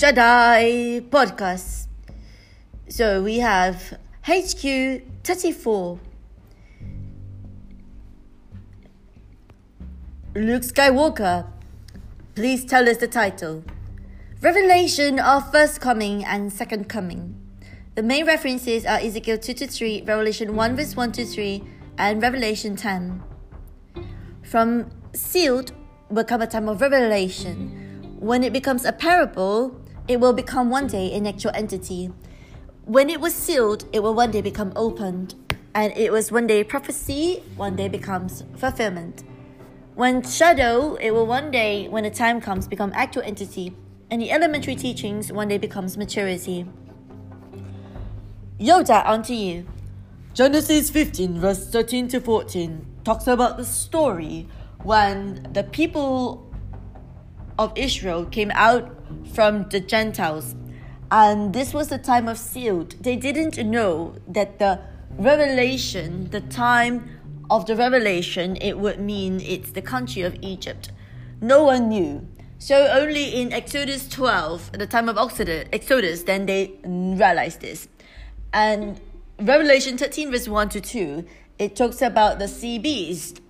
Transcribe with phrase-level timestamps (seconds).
[0.00, 1.86] Jedi podcast.
[2.88, 4.64] So we have HQ
[5.24, 6.00] 34.
[10.36, 11.46] Luke Skywalker,
[12.34, 13.62] please tell us the title.
[14.40, 17.36] Revelation of First Coming and Second Coming.
[17.94, 21.62] The main references are Ezekiel 2 to 3, Revelation 1 verse 1 to 3,
[21.98, 23.22] and Revelation 10.
[24.44, 25.72] From sealed
[26.08, 28.16] will come a time of revelation.
[28.18, 29.79] When it becomes a parable,
[30.10, 32.10] it will become one day an actual entity.
[32.84, 35.36] When it was sealed, it will one day become opened.
[35.72, 39.22] And it was one day prophecy, one day becomes fulfillment.
[39.94, 43.76] When shadow, it will one day, when the time comes, become actual entity.
[44.10, 46.66] And the elementary teachings one day becomes maturity.
[48.58, 49.64] Yoda, on to you.
[50.34, 54.48] Genesis 15, verse 13 to 14, talks about the story
[54.82, 56.52] when the people
[57.60, 58.96] of Israel came out
[59.32, 60.54] from the Gentiles.
[61.10, 62.94] And this was the time of sealed.
[63.00, 64.80] They didn't know that the
[65.18, 70.92] revelation, the time of the revelation, it would mean it's the country of Egypt.
[71.40, 72.28] No one knew.
[72.58, 77.88] So only in Exodus 12, at the time of Exodus, then they realized this.
[78.52, 79.00] And
[79.40, 81.24] Revelation 13, verse 1 to 2,
[81.58, 83.40] it talks about the sea beast.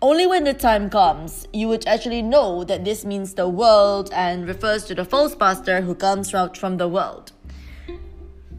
[0.00, 4.46] Only when the time comes, you would actually know that this means the world and
[4.46, 7.32] refers to the false pastor who comes out from the world.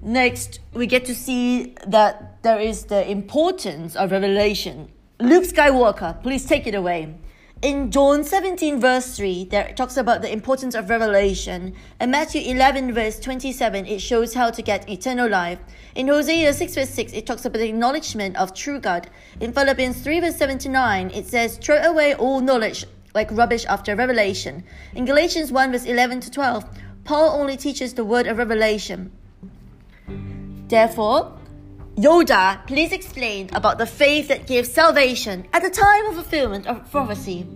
[0.00, 4.90] Next, we get to see that there is the importance of revelation.
[5.18, 7.16] Luke Skywalker, please take it away.
[7.62, 11.74] In John 17, verse 3, there talks about the importance of revelation.
[11.98, 15.58] In Matthew 11, verse 27, it shows how to get eternal life.
[15.94, 19.08] In Hosea 6, verse 6, it talks about the acknowledgement of true God.
[19.40, 24.64] In Philippians 3, verse 79, it says, Throw away all knowledge like rubbish after revelation.
[24.94, 26.68] In Galatians 1, verse 11 to 12,
[27.04, 29.12] Paul only teaches the word of revelation.
[30.68, 31.38] Therefore,
[31.96, 36.90] Yoda, please explain about the faith that gives salvation at the time of fulfillment of
[36.90, 37.46] prophecy.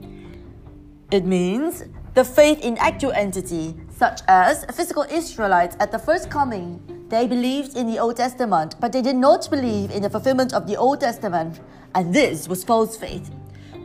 [1.10, 1.82] It means
[2.14, 6.80] the faith in actual entity, such as physical Israelites at the first coming.
[7.08, 10.68] They believed in the Old Testament, but they did not believe in the fulfillment of
[10.68, 11.58] the Old Testament,
[11.96, 13.32] and this was false faith.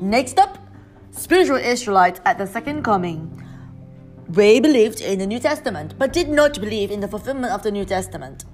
[0.02, 0.60] Next up,
[1.10, 3.44] spiritual Israelites at the second coming.
[4.30, 7.72] They believed in the New Testament, but did not believe in the fulfillment of the
[7.72, 8.46] New Testament.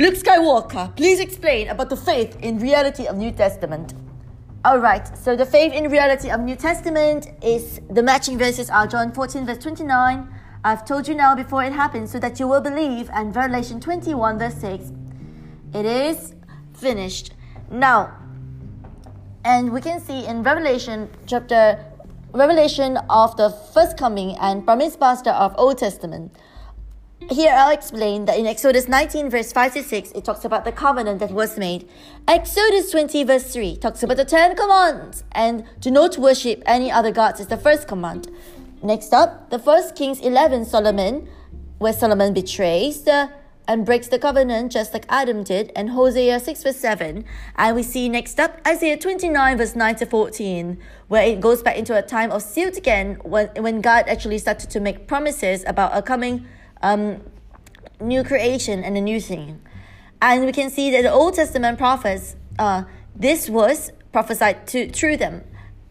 [0.00, 3.94] Luke Skywalker, please explain about the faith in reality of New Testament.
[4.64, 9.10] Alright, so the faith in reality of New Testament is the matching verses are John
[9.10, 10.32] 14 verse 29.
[10.62, 14.38] I've told you now before it happens so that you will believe and Revelation 21
[14.38, 14.92] verse 6.
[15.74, 16.32] It is
[16.74, 17.32] finished.
[17.68, 18.16] Now,
[19.44, 21.84] and we can see in Revelation chapter
[22.32, 26.36] Revelation of the first coming and promised pastor of Old Testament.
[27.26, 30.70] Here I'll explain that in Exodus 19 verse 5 to 6, it talks about the
[30.70, 31.88] covenant that was made.
[32.28, 37.10] Exodus 20 verse 3 talks about the Ten Commandments and do not worship any other
[37.10, 38.30] gods is the first command.
[38.82, 41.28] Next up, the first Kings 11 Solomon,
[41.78, 43.30] where Solomon betrays the
[43.66, 47.24] and breaks the covenant just like Adam did, and Hosea 6 verse 7.
[47.56, 51.76] And we see next up Isaiah 29 verse 9 to 14, where it goes back
[51.76, 55.94] into a time of sealed again when, when God actually started to make promises about
[55.94, 56.46] a coming
[56.82, 57.20] um,
[58.00, 59.60] new creation and a new thing.
[60.20, 62.84] And we can see that the Old Testament prophets, uh,
[63.14, 65.44] this was prophesied to through them.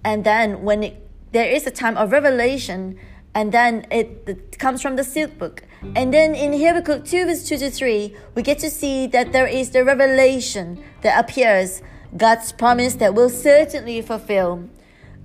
[0.03, 2.99] And then when it, there is a time of revelation,
[3.33, 5.63] and then it, it comes from the sealed book.
[5.95, 9.47] And then in Habakkuk 2 verse 2 to 3, we get to see that there
[9.47, 11.81] is the revelation that appears,
[12.15, 14.69] God's promise that will certainly fulfill.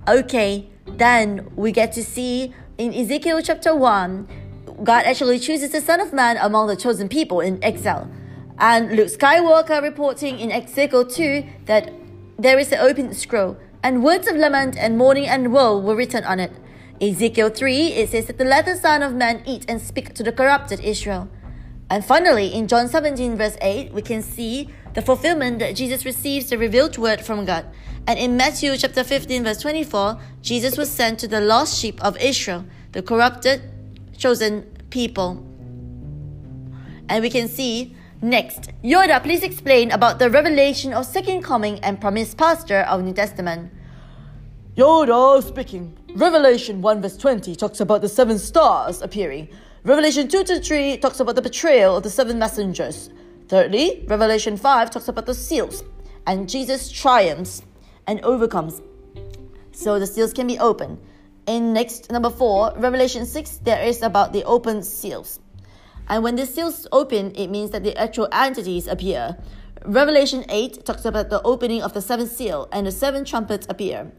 [0.07, 4.27] Okay, then we get to see in Ezekiel chapter 1
[4.83, 8.09] God actually chooses the Son of Man among the chosen people in exile.
[8.57, 11.93] And Luke Skywalker reporting in Ezekiel 2 that
[12.37, 16.25] there is an open scroll, and words of lament and mourning and woe were written
[16.25, 16.51] on it.
[16.99, 20.23] Ezekiel 3, it says that the let the Son of Man eat and speak to
[20.23, 21.29] the corrupted Israel.
[21.89, 26.49] And finally, in John 17, verse 8, we can see the fulfillment that Jesus receives
[26.49, 27.65] the revealed word from God.
[28.05, 32.17] And in Matthew chapter 15, verse 24, Jesus was sent to the lost sheep of
[32.17, 33.61] Israel, the corrupted,
[34.17, 35.43] chosen people.
[37.09, 41.99] And we can see next, Yoda, please explain about the revelation of second coming and
[41.99, 43.71] promised pastor of New Testament.
[44.77, 45.97] Yoda speaking.
[46.15, 49.49] Revelation 1 verse 20 talks about the seven stars appearing.
[49.83, 53.09] Revelation 2 to 3 talks about the betrayal of the seven messengers.
[53.47, 55.83] Thirdly, Revelation 5 talks about the seals.
[56.27, 57.63] And Jesus triumphs
[58.07, 58.81] and overcomes.
[59.71, 60.99] So the seals can be opened.
[61.45, 65.39] In next number four, Revelation 6, there is about the open seals.
[66.07, 69.37] And when the seals open, it means that the actual entities appear.
[69.85, 74.09] Revelation 8 talks about the opening of the seventh seal and the seven trumpets appear.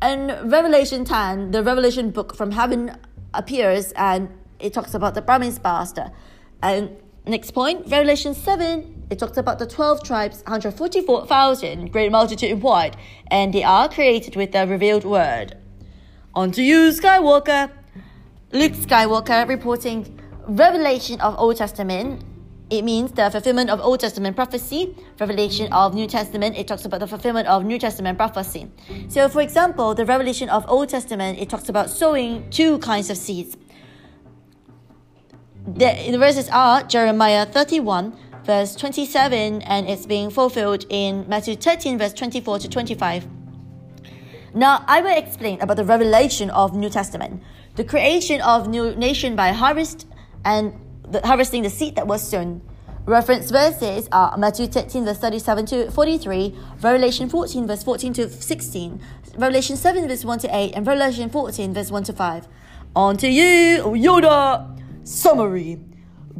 [0.00, 2.96] And Revelation 10, the Revelation book from heaven
[3.34, 6.12] appears and it talks about the promised pastor.
[6.62, 6.96] And
[7.26, 12.96] next point, Revelation 7, it talks about the 12 tribes, 144,000, great multitude in white,
[13.30, 15.58] and they are created with the revealed word.
[16.36, 17.70] On to you, Skywalker.
[18.50, 22.24] Luke Skywalker reporting Revelation of Old Testament.
[22.70, 24.96] It means the fulfillment of Old Testament prophecy.
[25.20, 28.68] Revelation of New Testament, it talks about the fulfillment of New Testament prophecy.
[29.06, 33.16] So, for example, the Revelation of Old Testament, it talks about sowing two kinds of
[33.16, 33.56] seeds.
[35.66, 41.96] The, the verses are Jeremiah 31, verse 27, and it's being fulfilled in Matthew 13,
[41.96, 43.28] verse 24 to 25.
[44.54, 47.42] Now, I will explain about the revelation of New Testament,
[47.74, 50.06] the creation of new nation by harvest
[50.44, 50.72] and
[51.08, 52.62] the, harvesting the seed that was sown.
[53.04, 59.00] Reference verses are Matthew 13, verse 37 to 43, Revelation 14, verse 14 to 16,
[59.36, 62.48] Revelation 7, verse 1 to 8, and Revelation 14, verse 1 to 5.
[62.94, 64.70] On to you, Yoda!
[65.02, 65.80] Summary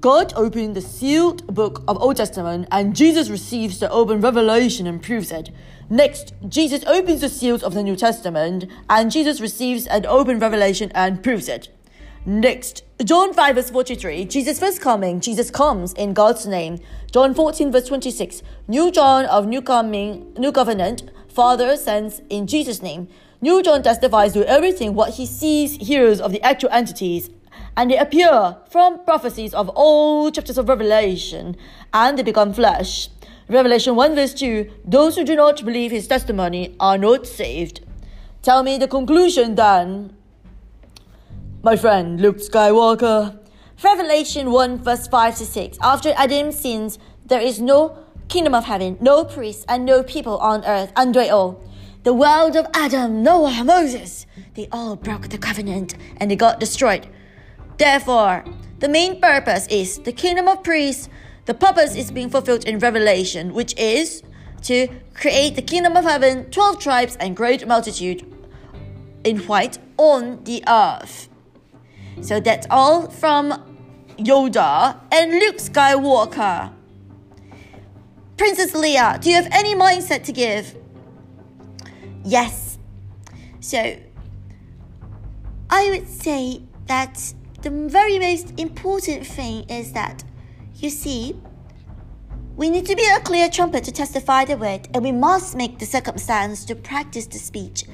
[0.01, 5.01] God opened the sealed book of Old Testament and Jesus receives the open revelation and
[5.01, 5.51] proves it.
[5.89, 10.91] Next, Jesus opens the seals of the New Testament and Jesus receives an open revelation
[10.95, 11.69] and proves it.
[12.27, 16.81] Next, John 5 verse 43, Jesus first coming, Jesus comes in God's name.
[17.13, 22.83] John 14 verse 26, New John of New Coming, New Covenant, Father sends in Jesus'
[22.83, 23.09] name.
[23.41, 27.31] New John testifies to everything what he sees, hears of the actual entities
[27.77, 31.57] and they appear from prophecies of all chapters of Revelation,
[31.93, 33.09] and they become flesh.
[33.49, 37.85] Revelation 1 verse 2 Those who do not believe his testimony are not saved.
[38.43, 40.17] Tell me the conclusion then.
[41.63, 43.39] My friend Luke Skywalker.
[43.83, 47.99] Revelation 1 verse 5 to 6 After Adam's sins, there is no
[48.29, 51.63] kingdom of heaven, no priests, and no people on earth under it all.
[52.05, 57.09] The world of Adam, Noah, Moses, they all broke the covenant and they got destroyed.
[57.77, 58.45] Therefore,
[58.79, 61.09] the main purpose is the kingdom of priests.
[61.47, 64.23] The purpose is being fulfilled in Revelation, which is
[64.63, 68.25] to create the kingdom of heaven, 12 tribes, and great multitude
[69.25, 71.29] in white on the earth.
[72.21, 73.53] So that's all from
[74.19, 76.73] Yoda and Luke Skywalker.
[78.37, 80.77] Princess Leia, do you have any mindset to give?
[82.25, 82.79] Yes.
[83.61, 83.97] So,
[85.71, 87.35] I would say that
[87.65, 90.23] the very most important thing is that,
[90.75, 91.35] you see,
[92.57, 95.79] we need to be a clear trumpet to testify the word, and we must make
[95.79, 97.85] the circumstance to practice the speech.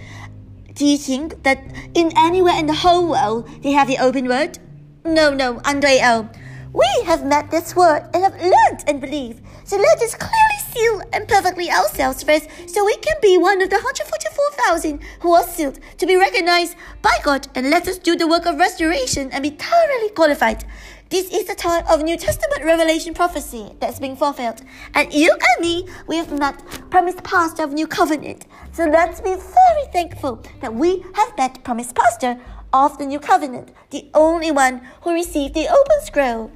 [0.74, 1.62] Do you think that
[1.94, 4.58] in anywhere in the whole world they have the open word?
[5.04, 6.28] No, no, Andre L.
[6.72, 9.44] We have met this word and have learnt and believed.
[9.64, 13.70] So let us clearly seal and perfectly ourselves first so we can be one of
[13.70, 18.28] the 144,000 who are sealed to be recognized by God and let us do the
[18.28, 20.64] work of restoration and be thoroughly qualified.
[21.10, 24.62] This is the time of New Testament revelation prophecy that's being fulfilled.
[24.94, 28.46] And you and me, we have met promised pastor of New Covenant.
[28.72, 32.38] So let's be very thankful that we have met promised pastor
[32.72, 36.52] of the New Covenant, the only one who received the open scroll.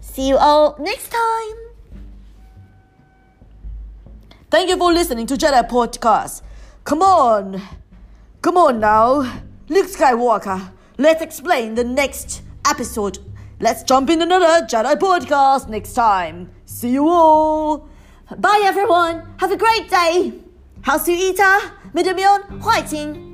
[0.00, 1.69] See you all next time.
[4.49, 6.41] Thank you for listening to Jedi Podcast.
[6.83, 7.61] Come on.
[8.41, 9.21] Come on now.
[9.69, 13.17] Luke Skywalker, let's explain the next episode.
[13.59, 16.51] Let's jump in another Jedi Podcast next time.
[16.65, 17.87] See you all.
[18.37, 19.23] Bye everyone.
[19.37, 20.33] Have a great day.
[20.83, 21.59] 好，苏伊塔，
[21.91, 23.28] 美德米恩，坏情。